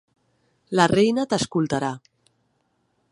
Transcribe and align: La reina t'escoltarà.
La 0.79 0.87
reina 0.91 1.27
t'escoltarà. 1.33 1.93